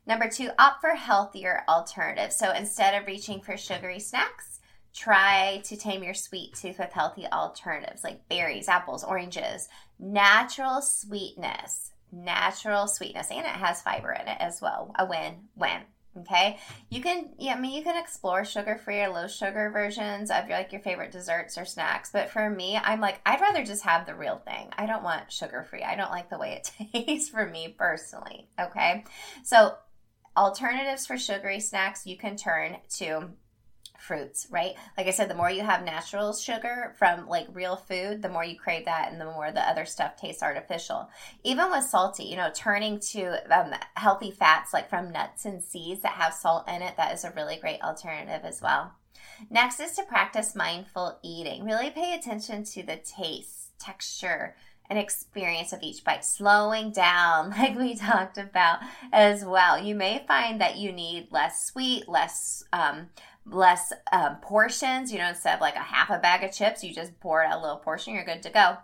Number 0.07 0.29
two, 0.29 0.51
opt 0.57 0.79
for 0.79 0.91
healthier 0.91 1.63
alternatives. 1.67 2.37
So 2.37 2.51
instead 2.51 2.99
of 2.99 3.07
reaching 3.07 3.41
for 3.41 3.57
sugary 3.57 3.99
snacks, 3.99 4.58
try 4.93 5.61
to 5.65 5.77
tame 5.77 6.03
your 6.03 6.13
sweet 6.13 6.55
tooth 6.55 6.79
with 6.79 6.91
healthy 6.91 7.25
alternatives 7.27 8.03
like 8.03 8.27
berries, 8.29 8.67
apples, 8.67 9.03
oranges, 9.03 9.69
natural 9.99 10.81
sweetness, 10.81 11.91
natural 12.11 12.87
sweetness, 12.87 13.29
and 13.31 13.39
it 13.39 13.45
has 13.45 13.81
fiber 13.81 14.11
in 14.11 14.27
it 14.27 14.37
as 14.39 14.61
well. 14.61 14.93
A 14.97 15.05
win 15.05 15.35
win. 15.55 15.81
Okay, 16.17 16.57
you 16.89 17.01
can, 17.01 17.29
yeah, 17.37 17.53
I 17.53 17.59
mean, 17.59 17.71
you 17.71 17.83
can 17.83 17.95
explore 17.95 18.43
sugar-free 18.43 18.99
or 18.99 19.09
low-sugar 19.09 19.69
versions 19.71 20.31
of 20.31 20.49
your 20.49 20.57
like 20.57 20.71
your 20.71 20.81
favorite 20.81 21.11
desserts 21.11 21.57
or 21.57 21.65
snacks. 21.65 22.09
But 22.11 22.31
for 22.31 22.49
me, 22.49 22.77
I'm 22.77 22.99
like, 22.99 23.21
I'd 23.25 23.39
rather 23.39 23.63
just 23.63 23.83
have 23.83 24.05
the 24.05 24.15
real 24.15 24.37
thing. 24.39 24.69
I 24.75 24.87
don't 24.87 25.03
want 25.03 25.31
sugar-free. 25.31 25.83
I 25.83 25.95
don't 25.95 26.11
like 26.11 26.29
the 26.29 26.39
way 26.39 26.53
it 26.53 26.71
tastes 27.05 27.29
for 27.29 27.45
me 27.45 27.75
personally. 27.77 28.49
Okay, 28.59 29.05
so 29.43 29.75
alternatives 30.35 31.05
for 31.05 31.17
sugary 31.17 31.59
snacks 31.59 32.07
you 32.07 32.17
can 32.17 32.35
turn 32.35 32.77
to 32.97 33.29
fruits, 33.99 34.47
right? 34.49 34.73
Like 34.97 35.07
I 35.07 35.11
said, 35.11 35.29
the 35.29 35.35
more 35.35 35.49
you 35.49 35.63
have 35.63 35.83
natural 35.83 36.33
sugar 36.33 36.93
from 36.97 37.27
like 37.27 37.47
real 37.53 37.75
food, 37.75 38.21
the 38.21 38.29
more 38.29 38.43
you 38.43 38.57
crave 38.57 38.85
that 38.85 39.11
and 39.11 39.19
the 39.19 39.25
more 39.25 39.51
the 39.51 39.67
other 39.67 39.85
stuff 39.85 40.15
tastes 40.15 40.43
artificial. 40.43 41.09
Even 41.43 41.69
with 41.71 41.83
salty, 41.83 42.23
you 42.23 42.35
know, 42.35 42.51
turning 42.53 42.99
to 42.99 43.41
um, 43.55 43.73
healthy 43.95 44.31
fats 44.31 44.73
like 44.73 44.89
from 44.89 45.11
nuts 45.11 45.45
and 45.45 45.63
seeds 45.63 46.01
that 46.01 46.13
have 46.13 46.33
salt 46.33 46.67
in 46.67 46.81
it, 46.81 46.97
that 46.97 47.13
is 47.13 47.23
a 47.23 47.31
really 47.31 47.57
great 47.57 47.81
alternative 47.81 48.41
as 48.43 48.61
well. 48.61 48.93
Next 49.49 49.79
is 49.79 49.93
to 49.93 50.03
practice 50.03 50.55
mindful 50.55 51.19
eating. 51.23 51.63
Really 51.63 51.89
pay 51.89 52.13
attention 52.13 52.63
to 52.65 52.83
the 52.83 52.97
taste, 52.97 53.77
texture, 53.79 54.55
and 54.89 54.97
experience 54.97 55.71
of 55.71 55.83
each 55.83 56.03
bite, 56.03 56.25
slowing 56.25 56.91
down, 56.91 57.51
like 57.59 57.77
we 57.77 57.95
talked 57.95 58.37
about 58.37 58.79
as 59.13 59.45
well. 59.45 59.81
You 59.81 59.95
may 59.95 60.23
find 60.27 60.59
that 60.61 60.77
you 60.77 60.91
need 60.91 61.31
less 61.31 61.65
sweet, 61.65 62.09
less 62.09 62.63
um, 62.73 63.09
less 63.45 63.93
um, 64.11 64.37
portions. 64.41 65.11
You 65.11 65.19
know, 65.19 65.29
instead 65.29 65.55
of 65.55 65.61
like 65.61 65.75
a 65.75 65.79
half 65.79 66.09
a 66.09 66.19
bag 66.19 66.43
of 66.43 66.53
chips, 66.53 66.83
you 66.83 66.93
just 66.93 67.19
pour 67.19 67.43
out 67.43 67.57
a 67.57 67.61
little 67.61 67.77
portion, 67.77 68.13
you're 68.13 68.25
good 68.25 68.43
to 68.43 68.49
go. 68.49 68.77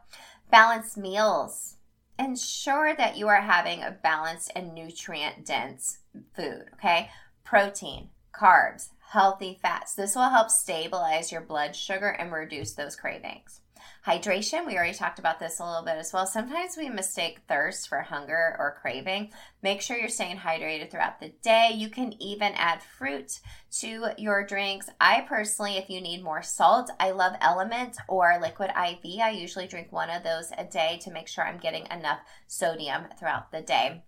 Balanced 0.51 0.97
meals. 0.97 1.75
Ensure 2.17 2.95
that 2.95 3.17
you 3.17 3.27
are 3.27 3.41
having 3.41 3.83
a 3.83 3.91
balanced 3.91 4.51
and 4.55 4.73
nutrient 4.73 5.45
dense 5.45 5.97
food, 6.33 6.63
okay? 6.75 7.09
Protein, 7.43 8.09
carbs, 8.33 8.89
healthy 9.07 9.59
fats. 9.61 9.93
This 9.95 10.15
will 10.15 10.29
help 10.29 10.49
stabilize 10.49 11.31
your 11.31 11.41
blood 11.41 11.75
sugar 11.75 12.09
and 12.09 12.31
reduce 12.31 12.73
those 12.73 12.95
cravings. 12.95 13.61
Hydration, 14.05 14.67
we 14.67 14.77
already 14.77 14.93
talked 14.93 15.17
about 15.17 15.39
this 15.39 15.59
a 15.59 15.65
little 15.65 15.81
bit 15.81 15.97
as 15.97 16.13
well. 16.13 16.27
Sometimes 16.27 16.77
we 16.77 16.89
mistake 16.89 17.41
thirst 17.47 17.89
for 17.89 18.01
hunger 18.01 18.55
or 18.59 18.77
craving. 18.79 19.31
Make 19.63 19.81
sure 19.81 19.97
you're 19.97 20.09
staying 20.09 20.37
hydrated 20.37 20.91
throughout 20.91 21.19
the 21.19 21.33
day. 21.41 21.71
You 21.73 21.89
can 21.89 22.13
even 22.21 22.53
add 22.53 22.83
fruit 22.83 23.39
to 23.79 24.09
your 24.17 24.45
drinks. 24.45 24.89
I 25.01 25.21
personally, 25.21 25.77
if 25.77 25.89
you 25.89 26.01
need 26.01 26.23
more 26.23 26.43
salt, 26.43 26.91
I 26.99 27.11
love 27.11 27.39
LMNT 27.39 27.95
or 28.07 28.37
Liquid 28.39 28.69
IV. 28.69 29.19
I 29.23 29.31
usually 29.31 29.67
drink 29.67 29.91
one 29.91 30.11
of 30.11 30.23
those 30.23 30.51
a 30.55 30.65
day 30.65 30.99
to 31.01 31.11
make 31.11 31.27
sure 31.27 31.43
I'm 31.43 31.57
getting 31.57 31.87
enough 31.87 32.19
sodium 32.45 33.05
throughout 33.17 33.51
the 33.51 33.61
day. 33.61 34.03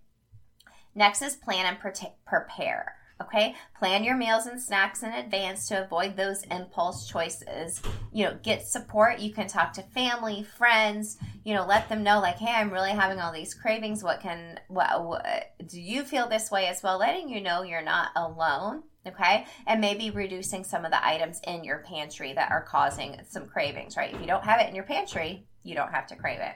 Next 0.94 1.22
is 1.22 1.34
plan 1.34 1.66
and 1.66 1.78
prepare. 2.24 2.97
Okay, 3.20 3.56
plan 3.76 4.04
your 4.04 4.16
meals 4.16 4.46
and 4.46 4.60
snacks 4.60 5.02
in 5.02 5.12
advance 5.12 5.66
to 5.68 5.82
avoid 5.82 6.16
those 6.16 6.44
impulse 6.44 7.08
choices. 7.08 7.82
You 8.12 8.26
know, 8.26 8.38
get 8.44 8.66
support. 8.66 9.18
You 9.18 9.32
can 9.32 9.48
talk 9.48 9.72
to 9.72 9.82
family, 9.82 10.44
friends. 10.56 11.18
You 11.44 11.54
know, 11.54 11.66
let 11.66 11.88
them 11.88 12.04
know 12.04 12.20
like, 12.20 12.38
hey, 12.38 12.54
I'm 12.54 12.70
really 12.70 12.90
having 12.92 13.18
all 13.18 13.32
these 13.32 13.54
cravings. 13.54 14.04
What 14.04 14.20
can 14.20 14.60
what, 14.68 15.04
what 15.04 15.50
do 15.66 15.80
you 15.80 16.04
feel 16.04 16.28
this 16.28 16.50
way 16.50 16.68
as 16.68 16.82
well? 16.82 16.98
Letting 16.98 17.28
you 17.28 17.40
know 17.40 17.62
you're 17.62 17.82
not 17.82 18.10
alone. 18.14 18.84
Okay, 19.08 19.46
and 19.66 19.80
maybe 19.80 20.10
reducing 20.10 20.64
some 20.64 20.84
of 20.84 20.90
the 20.90 21.06
items 21.06 21.40
in 21.46 21.64
your 21.64 21.78
pantry 21.78 22.32
that 22.34 22.50
are 22.50 22.62
causing 22.62 23.20
some 23.28 23.46
cravings. 23.46 23.96
Right, 23.96 24.14
if 24.14 24.20
you 24.20 24.26
don't 24.26 24.44
have 24.44 24.60
it 24.60 24.68
in 24.68 24.74
your 24.74 24.84
pantry, 24.84 25.46
you 25.62 25.74
don't 25.74 25.92
have 25.92 26.06
to 26.08 26.16
crave 26.16 26.40
it. 26.40 26.54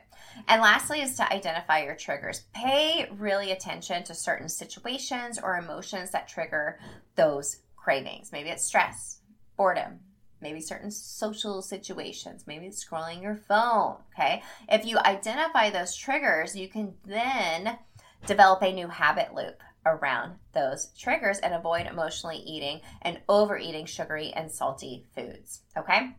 And 0.48 0.62
lastly, 0.62 1.00
is 1.02 1.16
to 1.16 1.32
identify 1.32 1.82
your 1.84 1.96
triggers. 1.96 2.44
Pay 2.54 3.08
really 3.18 3.52
attention 3.52 4.04
to 4.04 4.14
certain 4.14 4.48
situations 4.48 5.38
or 5.42 5.58
emotions 5.58 6.10
that 6.12 6.28
trigger 6.28 6.78
those 7.16 7.58
cravings. 7.76 8.32
Maybe 8.32 8.48
it's 8.48 8.64
stress, 8.64 9.20
boredom, 9.56 10.00
maybe 10.40 10.60
certain 10.60 10.90
social 10.90 11.62
situations, 11.62 12.44
maybe 12.46 12.66
it's 12.66 12.84
scrolling 12.84 13.22
your 13.22 13.36
phone. 13.36 13.96
Okay. 14.14 14.42
If 14.68 14.84
you 14.84 14.98
identify 14.98 15.70
those 15.70 15.94
triggers, 15.94 16.56
you 16.56 16.68
can 16.68 16.94
then 17.04 17.78
develop 18.26 18.62
a 18.62 18.72
new 18.72 18.88
habit 18.88 19.34
loop 19.34 19.62
around 19.84 20.36
those 20.52 20.92
triggers 20.98 21.38
and 21.38 21.54
avoid 21.54 21.86
emotionally 21.86 22.38
eating 22.38 22.80
and 23.02 23.20
overeating 23.28 23.86
sugary 23.86 24.32
and 24.34 24.50
salty 24.50 25.06
foods. 25.14 25.62
Okay. 25.76 26.16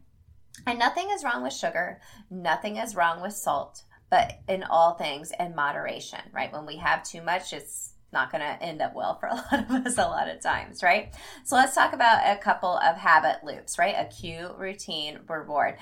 And 0.68 0.80
nothing 0.80 1.10
is 1.12 1.24
wrong 1.24 1.44
with 1.44 1.54
sugar, 1.54 2.00
nothing 2.30 2.78
is 2.78 2.96
wrong 2.96 3.22
with 3.22 3.34
salt, 3.34 3.84
but 4.10 4.40
in 4.48 4.64
all 4.64 4.94
things 4.94 5.32
in 5.40 5.56
moderation, 5.56 6.20
right? 6.32 6.54
When 6.54 6.66
we 6.66 6.78
have 6.78 7.04
too 7.04 7.22
much, 7.22 7.54
it's 7.54 7.94
not 8.12 8.32
going 8.32 8.42
to 8.42 8.64
end 8.64 8.82
up 8.82 8.94
well 8.96 9.18
for 9.20 9.28
a 9.28 9.34
lot 9.52 9.54
of 9.54 9.86
us 9.86 9.98
a 9.98 10.04
lot 10.04 10.30
of 10.30 10.40
times, 10.40 10.84
right? 10.84 11.14
So 11.44 11.56
let's 11.56 11.76
talk 11.76 11.94
about 11.94 12.22
a 12.26 12.40
couple 12.40 12.78
of 12.78 12.96
habit 12.96 13.44
loops, 13.44 13.80
right? 13.80 13.96
A 13.98 14.06
cue, 14.06 14.52
routine, 14.58 15.20
reward. 15.28 15.78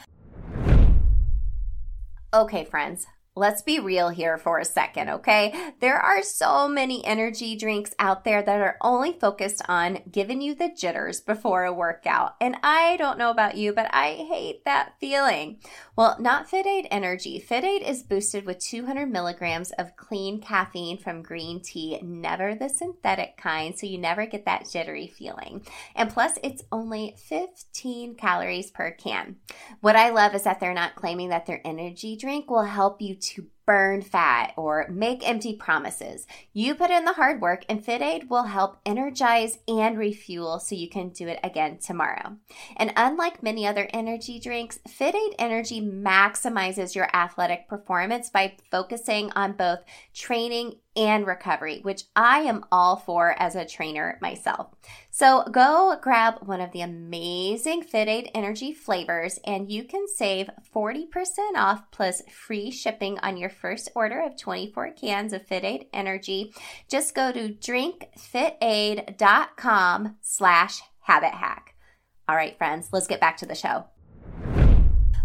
Okay, 2.33 2.63
friends, 2.63 3.05
Let's 3.33 3.61
be 3.61 3.79
real 3.79 4.09
here 4.09 4.37
for 4.37 4.59
a 4.59 4.65
second, 4.65 5.07
okay? 5.07 5.71
There 5.79 5.97
are 5.97 6.21
so 6.21 6.67
many 6.67 7.03
energy 7.05 7.55
drinks 7.55 7.95
out 7.97 8.25
there 8.25 8.43
that 8.43 8.59
are 8.59 8.75
only 8.81 9.13
focused 9.13 9.61
on 9.69 9.99
giving 10.11 10.41
you 10.41 10.53
the 10.53 10.69
jitters 10.69 11.21
before 11.21 11.63
a 11.63 11.71
workout. 11.71 12.35
And 12.41 12.57
I 12.61 12.97
don't 12.97 13.17
know 13.17 13.29
about 13.29 13.55
you, 13.55 13.71
but 13.71 13.89
I 13.93 14.25
hate 14.29 14.65
that 14.65 14.95
feeling. 14.99 15.59
Well, 15.95 16.17
not 16.19 16.49
Fit 16.49 16.65
Aid 16.65 16.87
Energy. 16.91 17.39
Fit 17.39 17.63
Aid 17.63 17.83
is 17.83 18.03
boosted 18.03 18.45
with 18.45 18.59
200 18.59 19.09
milligrams 19.09 19.71
of 19.71 19.95
clean 19.95 20.41
caffeine 20.41 20.97
from 20.97 21.23
green 21.23 21.61
tea, 21.61 21.99
never 22.01 22.53
the 22.53 22.67
synthetic 22.67 23.37
kind, 23.37 23.79
so 23.79 23.85
you 23.85 23.97
never 23.97 24.25
get 24.25 24.43
that 24.43 24.69
jittery 24.69 25.07
feeling. 25.07 25.65
And 25.95 26.09
plus, 26.09 26.37
it's 26.43 26.63
only 26.69 27.15
15 27.17 28.15
calories 28.15 28.71
per 28.71 28.91
can. 28.91 29.37
What 29.79 29.95
I 29.95 30.09
love 30.09 30.35
is 30.35 30.43
that 30.43 30.59
they're 30.59 30.73
not 30.73 30.95
claiming 30.95 31.29
that 31.29 31.45
their 31.45 31.61
energy 31.63 32.17
drink 32.17 32.49
will 32.49 32.63
help 32.63 33.01
you 33.01 33.15
to 33.21 33.47
burn 33.65 34.01
fat 34.01 34.53
or 34.57 34.87
make 34.89 35.27
empty 35.27 35.55
promises. 35.55 36.27
You 36.53 36.75
put 36.75 36.91
in 36.91 37.05
the 37.05 37.13
hard 37.13 37.41
work, 37.41 37.65
and 37.69 37.83
Fit 37.83 38.01
Aid 38.01 38.29
will 38.29 38.43
help 38.43 38.77
energize 38.85 39.59
and 39.67 39.97
refuel 39.97 40.59
so 40.59 40.75
you 40.75 40.89
can 40.89 41.09
do 41.09 41.27
it 41.27 41.39
again 41.43 41.77
tomorrow. 41.77 42.37
And 42.75 42.93
unlike 42.95 43.43
many 43.43 43.65
other 43.65 43.87
energy 43.93 44.39
drinks, 44.39 44.79
Fit 44.87 45.15
Aid 45.15 45.35
Energy 45.39 45.81
maximizes 45.81 46.95
your 46.95 47.09
athletic 47.13 47.67
performance 47.67 48.29
by 48.29 48.55
focusing 48.69 49.31
on 49.33 49.53
both 49.53 49.79
training 50.13 50.75
and 50.95 51.25
recovery, 51.25 51.79
which 51.83 52.03
I 52.15 52.39
am 52.39 52.65
all 52.71 52.97
for 52.97 53.35
as 53.41 53.55
a 53.55 53.65
trainer 53.65 54.17
myself. 54.21 54.67
So 55.09 55.43
go 55.49 55.97
grab 56.01 56.39
one 56.45 56.59
of 56.59 56.71
the 56.71 56.81
amazing 56.81 57.83
Fit 57.83 58.07
Aid 58.07 58.29
Energy 58.35 58.73
flavors 58.73 59.39
and 59.45 59.71
you 59.71 59.83
can 59.83 60.07
save 60.07 60.49
40% 60.75 61.05
off 61.55 61.89
plus 61.91 62.21
free 62.29 62.71
shipping 62.71 63.19
on 63.19 63.37
your 63.37 63.49
first 63.51 63.89
order 63.95 64.21
of 64.21 64.37
24 64.37 64.91
cans 64.91 65.33
of 65.33 65.45
Fit 65.45 65.63
Aid 65.63 65.87
Energy. 65.93 66.53
Just 66.89 67.15
go 67.15 67.31
to 67.31 67.49
drinkfitaid.com 67.49 70.17
slash 70.21 70.81
habit 71.01 71.33
hack. 71.33 71.75
All 72.27 72.35
right, 72.35 72.57
friends, 72.57 72.89
let's 72.91 73.07
get 73.07 73.19
back 73.19 73.37
to 73.37 73.45
the 73.45 73.55
show. 73.55 73.85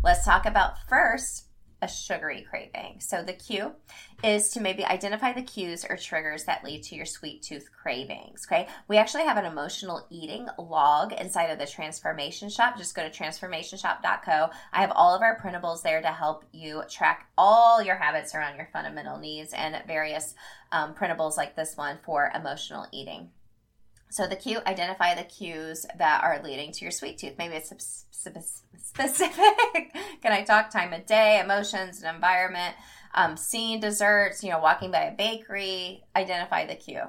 Let's 0.02 0.24
talk 0.24 0.46
about 0.46 0.74
first 0.88 1.45
a 1.82 1.88
sugary 1.88 2.46
craving. 2.48 3.00
So 3.00 3.22
the 3.22 3.34
cue 3.34 3.72
is 4.24 4.48
to 4.50 4.60
maybe 4.60 4.84
identify 4.84 5.32
the 5.32 5.42
cues 5.42 5.84
or 5.88 5.96
triggers 5.96 6.44
that 6.44 6.64
lead 6.64 6.82
to 6.84 6.94
your 6.94 7.04
sweet 7.04 7.42
tooth 7.42 7.68
cravings. 7.70 8.46
Okay. 8.46 8.66
We 8.88 8.96
actually 8.96 9.24
have 9.24 9.36
an 9.36 9.44
emotional 9.44 10.06
eating 10.10 10.48
log 10.58 11.12
inside 11.12 11.50
of 11.50 11.58
the 11.58 11.66
transformation 11.66 12.48
shop. 12.48 12.78
Just 12.78 12.94
go 12.94 13.06
to 13.06 13.10
transformationshop.co. 13.10 14.50
I 14.72 14.80
have 14.80 14.92
all 14.94 15.14
of 15.14 15.22
our 15.22 15.38
printables 15.38 15.82
there 15.82 16.00
to 16.00 16.08
help 16.08 16.44
you 16.52 16.82
track 16.88 17.28
all 17.36 17.82
your 17.82 17.96
habits 17.96 18.34
around 18.34 18.56
your 18.56 18.68
fundamental 18.72 19.18
needs 19.18 19.52
and 19.52 19.76
various 19.86 20.34
um, 20.72 20.94
printables 20.94 21.36
like 21.36 21.56
this 21.56 21.76
one 21.76 21.98
for 22.04 22.32
emotional 22.34 22.86
eating. 22.90 23.30
So 24.10 24.26
the 24.26 24.36
cue, 24.36 24.60
identify 24.66 25.14
the 25.14 25.24
cues 25.24 25.84
that 25.98 26.22
are 26.22 26.42
leading 26.42 26.72
to 26.72 26.84
your 26.84 26.92
sweet 26.92 27.18
tooth. 27.18 27.34
Maybe 27.38 27.54
it's 27.54 27.72
specific. 28.10 28.52
Can 30.22 30.32
I 30.32 30.42
talk 30.42 30.70
time 30.70 30.92
of 30.92 31.06
day, 31.06 31.40
emotions, 31.40 32.02
and 32.02 32.14
environment? 32.14 32.74
Um, 33.14 33.36
seeing 33.36 33.80
desserts, 33.80 34.44
you 34.44 34.50
know, 34.50 34.60
walking 34.60 34.90
by 34.90 35.02
a 35.02 35.16
bakery. 35.16 36.04
Identify 36.14 36.66
the 36.66 36.76
cue. 36.76 37.02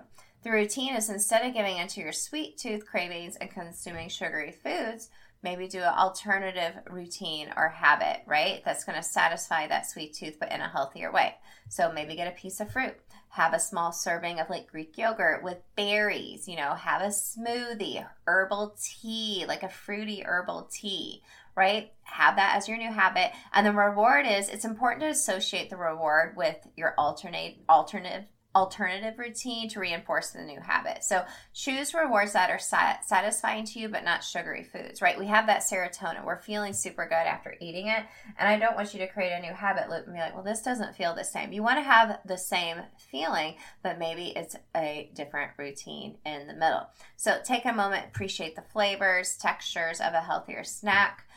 The 0.43 0.51
routine 0.51 0.95
is 0.95 1.09
instead 1.09 1.45
of 1.45 1.53
giving 1.53 1.77
into 1.77 1.99
your 1.99 2.13
sweet 2.13 2.57
tooth 2.57 2.85
cravings 2.85 3.35
and 3.35 3.51
consuming 3.51 4.07
sugary 4.09 4.51
foods, 4.51 5.09
maybe 5.43 5.67
do 5.67 5.79
an 5.79 5.93
alternative 5.93 6.73
routine 6.89 7.49
or 7.55 7.69
habit, 7.69 8.21
right? 8.25 8.61
That's 8.63 8.83
going 8.83 8.97
to 8.97 9.03
satisfy 9.03 9.67
that 9.67 9.89
sweet 9.89 10.13
tooth, 10.13 10.37
but 10.39 10.51
in 10.51 10.61
a 10.61 10.69
healthier 10.69 11.11
way. 11.11 11.35
So 11.69 11.91
maybe 11.91 12.15
get 12.15 12.27
a 12.27 12.39
piece 12.39 12.59
of 12.59 12.71
fruit 12.71 12.95
have 13.29 13.53
a 13.53 13.59
small 13.59 13.91
serving 13.91 14.39
of 14.39 14.49
like 14.49 14.71
Greek 14.71 14.97
yogurt 14.97 15.43
with 15.43 15.57
berries, 15.75 16.47
you 16.47 16.55
know, 16.55 16.73
have 16.73 17.01
a 17.01 17.07
smoothie, 17.07 18.05
herbal 18.25 18.75
tea, 18.81 19.45
like 19.47 19.63
a 19.63 19.69
fruity 19.69 20.23
herbal 20.25 20.69
tea, 20.71 21.21
right? 21.55 21.91
Have 22.03 22.35
that 22.37 22.55
as 22.55 22.67
your 22.67 22.77
new 22.77 22.91
habit. 22.91 23.31
And 23.53 23.65
the 23.65 23.71
reward 23.71 24.25
is 24.27 24.49
it's 24.49 24.65
important 24.65 25.01
to 25.01 25.09
associate 25.09 25.69
the 25.69 25.77
reward 25.77 26.35
with 26.35 26.57
your 26.75 26.93
alternate 26.97 27.57
alternative 27.69 28.25
alternative 28.57 29.19
routine 29.19 29.69
to 29.69 29.79
reinforce 29.79 30.31
the 30.31 30.41
new 30.41 30.59
habit. 30.59 31.03
So 31.03 31.23
choose 31.53 31.93
rewards 31.93 32.33
that 32.33 32.49
are 32.49 32.57
sat- 32.57 33.07
satisfying 33.07 33.65
to 33.65 33.79
you, 33.79 33.87
but 33.87 34.03
not 34.03 34.23
sugary 34.23 34.63
foods, 34.63 34.99
right? 34.99 35.17
We 35.17 35.27
have 35.27 35.45
that 35.45 35.61
serotonin. 35.61 36.25
We're 36.25 36.41
feeling 36.41 36.73
super 36.73 37.05
good 37.05 37.13
after 37.13 37.55
eating 37.61 37.87
it. 37.87 38.03
And 38.39 38.49
I 38.49 38.57
don't 38.57 38.75
want 38.75 38.95
you 38.95 38.99
to 39.01 39.07
create 39.07 39.31
a 39.31 39.41
new 39.41 39.53
habit 39.53 39.91
loop 39.91 40.05
and 40.05 40.15
be 40.15 40.19
like, 40.19 40.33
well, 40.33 40.43
this 40.43 40.63
doesn't 40.63 40.95
feel 40.95 41.13
the 41.13 41.23
same. 41.23 41.53
You 41.53 41.61
want 41.61 41.77
to 41.77 41.83
have 41.83 42.17
the 42.25 42.37
same 42.37 42.77
feeling, 42.97 43.57
but 43.83 43.99
maybe 43.99 44.33
it's 44.35 44.55
a 44.75 45.11
different 45.13 45.51
routine 45.57 46.17
in 46.25 46.47
the 46.47 46.55
middle. 46.55 46.87
So 47.15 47.37
take 47.45 47.65
a 47.65 47.73
moment, 47.73 48.07
appreciate 48.07 48.55
the 48.55 48.63
flavors, 48.63 49.37
textures 49.37 50.01
of 50.01 50.15
a 50.15 50.21
healthier 50.21 50.63
snack, 50.63 51.27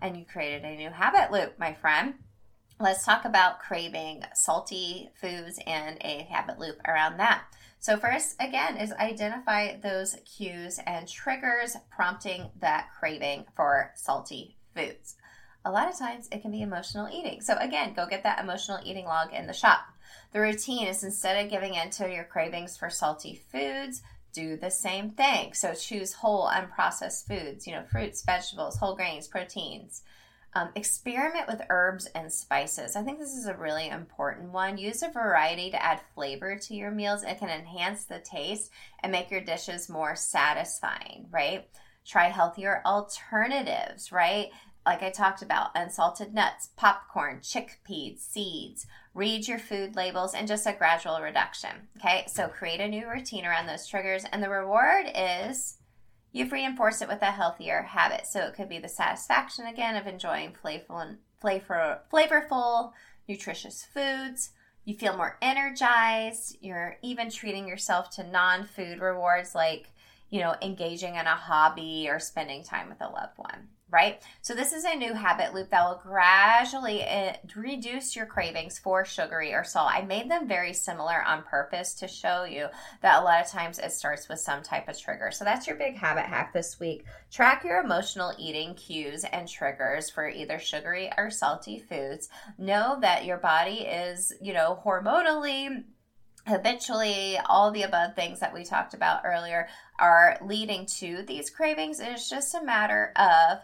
and 0.00 0.16
you 0.16 0.24
created 0.24 0.64
a 0.64 0.74
new 0.74 0.90
habit 0.90 1.30
loop, 1.30 1.60
my 1.60 1.74
friend 1.74 2.14
let's 2.82 3.04
talk 3.04 3.24
about 3.24 3.60
craving 3.60 4.24
salty 4.34 5.08
foods 5.14 5.60
and 5.68 5.98
a 6.00 6.26
habit 6.28 6.58
loop 6.58 6.80
around 6.86 7.16
that. 7.18 7.44
So, 7.78 7.96
first, 7.96 8.34
again, 8.40 8.76
is 8.76 8.92
identify 8.92 9.76
those 9.76 10.16
cues 10.24 10.80
and 10.84 11.06
triggers 11.06 11.76
prompting 11.90 12.50
that 12.60 12.88
craving 12.98 13.44
for 13.54 13.92
salty 13.94 14.56
foods. 14.74 15.14
A 15.64 15.70
lot 15.70 15.88
of 15.88 15.96
times 15.96 16.28
it 16.32 16.42
can 16.42 16.50
be 16.50 16.62
emotional 16.62 17.08
eating. 17.08 17.40
So, 17.40 17.56
again, 17.58 17.94
go 17.94 18.06
get 18.06 18.24
that 18.24 18.40
emotional 18.40 18.80
eating 18.84 19.04
log 19.04 19.32
in 19.32 19.46
the 19.46 19.52
shop. 19.52 19.84
The 20.32 20.40
routine 20.40 20.88
is 20.88 21.04
instead 21.04 21.44
of 21.44 21.50
giving 21.50 21.74
in 21.74 21.90
to 21.90 22.12
your 22.12 22.24
cravings 22.24 22.76
for 22.76 22.90
salty 22.90 23.40
foods, 23.52 24.02
do 24.32 24.56
the 24.56 24.70
same 24.70 25.10
thing. 25.10 25.54
So, 25.54 25.74
choose 25.74 26.14
whole, 26.14 26.48
unprocessed 26.48 27.28
foods, 27.28 27.64
you 27.64 27.74
know, 27.74 27.84
fruits, 27.84 28.22
vegetables, 28.24 28.78
whole 28.78 28.96
grains, 28.96 29.28
proteins. 29.28 30.02
Um, 30.54 30.68
experiment 30.74 31.48
with 31.48 31.62
herbs 31.70 32.06
and 32.14 32.30
spices. 32.30 32.94
I 32.94 33.02
think 33.02 33.18
this 33.18 33.32
is 33.32 33.46
a 33.46 33.56
really 33.56 33.88
important 33.88 34.52
one. 34.52 34.76
Use 34.76 35.02
a 35.02 35.08
variety 35.08 35.70
to 35.70 35.82
add 35.82 36.02
flavor 36.14 36.58
to 36.58 36.74
your 36.74 36.90
meals. 36.90 37.22
It 37.22 37.38
can 37.38 37.48
enhance 37.48 38.04
the 38.04 38.18
taste 38.18 38.70
and 39.02 39.10
make 39.10 39.30
your 39.30 39.40
dishes 39.40 39.88
more 39.88 40.14
satisfying, 40.14 41.26
right? 41.30 41.66
Try 42.04 42.28
healthier 42.28 42.82
alternatives, 42.84 44.12
right? 44.12 44.50
Like 44.84 45.02
I 45.02 45.10
talked 45.10 45.40
about, 45.40 45.70
unsalted 45.74 46.34
nuts, 46.34 46.68
popcorn, 46.76 47.38
chickpeas, 47.40 48.18
seeds. 48.18 48.86
Read 49.14 49.48
your 49.48 49.58
food 49.58 49.96
labels 49.96 50.34
and 50.34 50.46
just 50.46 50.66
a 50.66 50.72
gradual 50.72 51.20
reduction. 51.20 51.88
Okay, 51.96 52.24
so 52.26 52.48
create 52.48 52.80
a 52.80 52.88
new 52.88 53.08
routine 53.08 53.46
around 53.46 53.66
those 53.66 53.86
triggers, 53.86 54.24
and 54.32 54.42
the 54.42 54.50
reward 54.50 55.06
is 55.14 55.78
You've 56.32 56.52
reinforced 56.52 57.02
it 57.02 57.08
with 57.08 57.22
a 57.22 57.26
healthier 57.26 57.82
habit. 57.82 58.26
So 58.26 58.40
it 58.40 58.54
could 58.54 58.68
be 58.68 58.78
the 58.78 58.88
satisfaction 58.88 59.66
again 59.66 59.96
of 59.96 60.06
enjoying 60.06 60.52
flavorful 60.52 61.02
and 61.02 61.18
flavor, 61.40 62.00
flavorful, 62.12 62.92
nutritious 63.28 63.84
foods. 63.84 64.50
You 64.84 64.94
feel 64.94 65.16
more 65.16 65.38
energized. 65.42 66.56
You're 66.60 66.96
even 67.02 67.30
treating 67.30 67.68
yourself 67.68 68.10
to 68.16 68.24
non 68.24 68.64
food 68.64 69.00
rewards 69.00 69.54
like, 69.54 69.90
you 70.30 70.40
know, 70.40 70.56
engaging 70.62 71.16
in 71.16 71.26
a 71.26 71.36
hobby 71.36 72.08
or 72.08 72.18
spending 72.18 72.64
time 72.64 72.88
with 72.88 73.00
a 73.00 73.08
loved 73.08 73.36
one 73.36 73.68
right? 73.92 74.22
So, 74.40 74.54
this 74.54 74.72
is 74.72 74.84
a 74.84 74.96
new 74.96 75.12
habit 75.12 75.54
loop 75.54 75.70
that 75.70 75.84
will 75.84 76.00
gradually 76.02 77.04
reduce 77.54 78.16
your 78.16 78.26
cravings 78.26 78.78
for 78.78 79.04
sugary 79.04 79.52
or 79.52 79.62
salt. 79.62 79.90
I 79.92 80.02
made 80.02 80.30
them 80.30 80.48
very 80.48 80.72
similar 80.72 81.22
on 81.22 81.42
purpose 81.42 81.94
to 81.94 82.08
show 82.08 82.44
you 82.44 82.68
that 83.02 83.20
a 83.20 83.24
lot 83.24 83.44
of 83.44 83.50
times 83.50 83.78
it 83.78 83.92
starts 83.92 84.28
with 84.28 84.40
some 84.40 84.62
type 84.62 84.88
of 84.88 84.98
trigger. 84.98 85.30
So, 85.30 85.44
that's 85.44 85.66
your 85.66 85.76
big 85.76 85.96
habit 85.96 86.24
hack 86.24 86.52
this 86.52 86.80
week. 86.80 87.04
Track 87.30 87.64
your 87.64 87.80
emotional 87.80 88.32
eating 88.38 88.74
cues 88.74 89.24
and 89.24 89.46
triggers 89.46 90.10
for 90.10 90.28
either 90.28 90.58
sugary 90.58 91.10
or 91.16 91.30
salty 91.30 91.78
foods. 91.78 92.28
Know 92.58 92.98
that 93.02 93.26
your 93.26 93.38
body 93.38 93.80
is, 93.80 94.32
you 94.40 94.54
know, 94.54 94.80
hormonally 94.84 95.84
habitually 96.46 97.38
all 97.46 97.70
the 97.70 97.82
above 97.82 98.16
things 98.16 98.40
that 98.40 98.52
we 98.52 98.64
talked 98.64 98.94
about 98.94 99.22
earlier 99.24 99.68
are 99.98 100.36
leading 100.44 100.86
to 100.86 101.22
these 101.28 101.50
cravings 101.50 102.00
it's 102.00 102.28
just 102.28 102.54
a 102.56 102.64
matter 102.64 103.12
of 103.16 103.58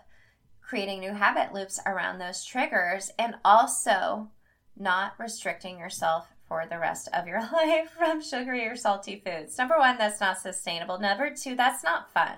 creating 0.68 1.00
new 1.00 1.14
habit 1.14 1.54
loops 1.54 1.80
around 1.86 2.18
those 2.18 2.44
triggers 2.44 3.10
and 3.18 3.34
also 3.42 4.28
not 4.76 5.14
restricting 5.18 5.78
yourself 5.78 6.28
for 6.46 6.66
the 6.68 6.78
rest 6.78 7.08
of 7.14 7.26
your 7.26 7.40
life 7.52 7.90
from 7.96 8.20
sugary 8.20 8.66
or 8.66 8.76
salty 8.76 9.22
foods. 9.24 9.56
Number 9.56 9.78
one, 9.78 9.96
that's 9.96 10.20
not 10.20 10.38
sustainable. 10.38 11.00
Number 11.00 11.34
two, 11.34 11.54
that's 11.54 11.82
not 11.82 12.12
fun. 12.12 12.36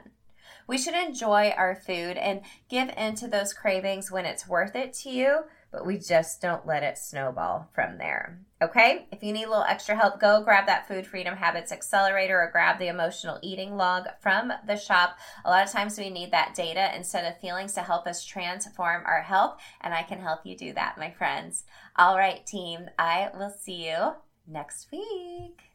We 0.69 0.79
should 0.79 0.95
enjoy 0.95 1.53
our 1.57 1.75
food 1.75 2.17
and 2.17 2.43
give 2.69 2.91
into 2.97 3.27
those 3.27 3.53
cravings 3.53 4.13
when 4.13 4.25
it's 4.25 4.47
worth 4.47 4.77
it 4.77 4.93
to 5.03 5.11
you 5.11 5.41
but 5.71 5.87
we 5.87 5.99
just 5.99 6.41
don't 6.41 6.67
let 6.67 6.83
it 6.83 6.99
snowball 6.99 7.69
from 7.73 7.99
there. 7.99 8.41
Okay? 8.63 9.07
If 9.11 9.23
you 9.23 9.33
need 9.33 9.45
a 9.45 9.49
little 9.49 9.65
extra 9.65 9.97
help, 9.97 10.21
go 10.21 10.43
grab 10.43 10.67
that 10.67 10.87
Food 10.87 11.07
Freedom 11.07 11.37
Habits 11.37 11.73
Accelerator 11.73 12.41
or 12.41 12.51
grab 12.51 12.79
the 12.79 12.89
Emotional 12.89 13.39
Eating 13.43 13.77
Log 13.77 14.07
from 14.21 14.53
the 14.67 14.77
shop. 14.77 15.17
A 15.45 15.51
lot 15.51 15.65
of 15.65 15.73
times 15.73 15.99
we 15.99 16.11
need 16.11 16.33
that 16.33 16.55
data 16.55 16.95
instead 16.95 17.25
of 17.25 17.41
feelings 17.41 17.73
to 17.75 17.83
help 17.83 18.07
us 18.07 18.25
transform 18.25 19.03
our 19.07 19.23
health, 19.23 19.61
and 19.81 19.95
I 19.95 20.03
can 20.03 20.21
help 20.21 20.45
you 20.45 20.57
do 20.57 20.73
that, 20.75 20.99
my 20.99 21.11
friends. 21.11 21.65
All 21.97 22.19
right, 22.19 22.45
team, 22.45 22.91
I 22.99 23.31
will 23.35 23.51
see 23.51 23.89
you 23.89 24.13
next 24.47 24.89
week. 24.93 25.70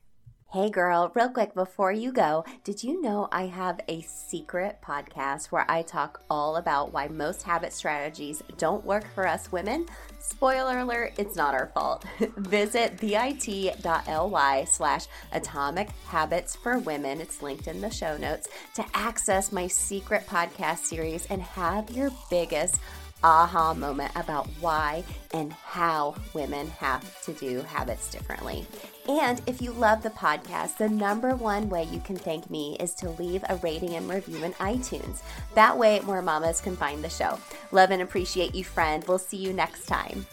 Hey 0.56 0.70
girl, 0.70 1.12
real 1.14 1.28
quick 1.28 1.54
before 1.54 1.92
you 1.92 2.14
go, 2.14 2.46
did 2.64 2.82
you 2.82 3.02
know 3.02 3.28
I 3.30 3.48
have 3.48 3.82
a 3.90 4.00
secret 4.04 4.78
podcast 4.82 5.48
where 5.48 5.70
I 5.70 5.82
talk 5.82 6.22
all 6.30 6.56
about 6.56 6.94
why 6.94 7.10
most 7.10 7.44
habit 7.44 7.74
strategies 7.74 8.42
don't 8.58 8.86
work 8.86 9.06
for 9.14 9.28
us 9.28 9.52
women? 9.52 9.86
Spoiler 10.20 10.80
alert, 10.80 11.12
it's 11.18 11.36
not 11.36 11.54
our 11.54 11.72
fault. 11.74 12.06
Visit 12.38 12.98
bit.ly 13.02 14.64
slash 14.64 15.08
atomic 15.34 15.90
habits 16.08 16.56
for 16.56 16.80
women, 16.80 17.20
it's 17.20 17.42
linked 17.42 17.68
in 17.68 17.82
the 17.82 17.90
show 17.90 18.16
notes, 18.16 18.48
to 18.76 18.86
access 18.94 19.52
my 19.52 19.68
secret 19.68 20.26
podcast 20.26 20.86
series 20.86 21.26
and 21.26 21.42
have 21.42 21.90
your 21.90 22.12
biggest 22.30 22.80
aha 23.26 23.74
moment 23.74 24.12
about 24.16 24.48
why 24.60 25.04
and 25.34 25.52
how 25.52 26.16
women 26.34 26.68
have 26.80 27.22
to 27.24 27.34
do 27.34 27.62
habits 27.62 28.12
differently. 28.12 28.66
And 29.10 29.42
if 29.48 29.62
you 29.62 29.72
love 29.72 30.04
the 30.04 30.12
podcast, 30.12 30.78
the 30.78 30.90
number 30.90 31.36
one 31.36 31.68
way 31.68 31.84
you 31.92 32.00
can 32.00 32.16
thank 32.16 32.50
me 32.50 32.78
is 32.80 32.94
to 32.96 33.10
leave 33.12 33.44
a 33.50 33.56
rating 33.58 33.96
and 33.96 34.08
review 34.08 34.44
in 34.44 34.54
iTunes. 34.54 35.22
That 35.56 35.76
way, 35.76 36.00
more 36.02 36.22
mamas 36.22 36.62
can 36.62 36.76
find 36.76 37.04
the 37.04 37.10
show. 37.10 37.40
Love 37.72 37.92
and 37.92 38.02
appreciate 38.02 38.54
you, 38.54 38.64
friend. 38.64 39.04
We'll 39.08 39.18
see 39.18 39.38
you 39.38 39.54
next 39.54 39.86
time. 39.88 40.26